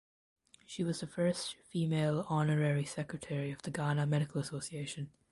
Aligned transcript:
She 0.65 0.83
was 0.83 0.99
the 0.99 1.05
first 1.05 1.57
female 1.69 2.25
Honorary 2.27 2.85
Secretary 2.85 3.51
of 3.51 3.61
the 3.61 3.69
Ghana 3.69 4.07
Medical 4.07 4.41
Association. 4.41 5.11